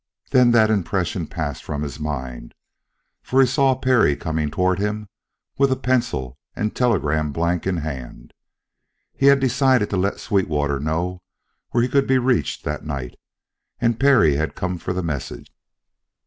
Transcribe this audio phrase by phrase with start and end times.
[0.31, 2.55] Then that impression passed from his mind,
[3.21, 5.09] for he saw Perry coming toward him
[5.59, 8.33] with a pencil and telegram blank in hand.
[9.13, 11.21] He had decided to let Sweetwater know
[11.69, 13.13] where he could be reached that night,
[13.79, 15.53] and Perry had come for the message.